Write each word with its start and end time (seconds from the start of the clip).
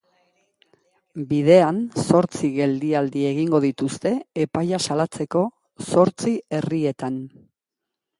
Bidean 1.31 1.81
zortzi 2.03 2.47
geldialdi 2.55 3.25
egingo 3.33 3.59
dituzte 3.65 4.13
epaia 4.45 4.81
salatzeko 4.87 5.45
zortzi 5.91 6.35
herrietan. 6.59 7.21